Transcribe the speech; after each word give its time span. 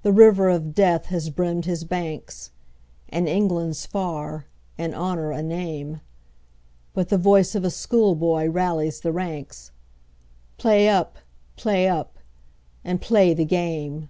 The 0.00 0.12
river 0.14 0.48
of 0.48 0.74
death 0.74 1.04
has 1.12 1.28
brimmed 1.28 1.66
his 1.66 1.84
banks, 1.84 2.52
And 3.10 3.28
England's 3.28 3.84
far, 3.84 4.46
and 4.78 4.94
Honour 4.94 5.30
a 5.30 5.42
name, 5.42 6.00
But 6.94 7.10
the 7.10 7.18
voice 7.18 7.54
of 7.54 7.70
schoolboy 7.70 8.46
rallies 8.48 9.00
the 9.00 9.12
ranks, 9.12 9.70
"Play 10.56 10.88
up! 10.88 11.18
play 11.56 11.86
up! 11.86 12.18
and 12.82 12.98
play 12.98 13.34
the 13.34 13.44
game!" 13.44 14.08